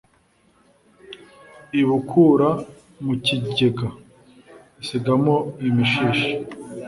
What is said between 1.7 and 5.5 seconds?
ibukura mu kigega, isigamo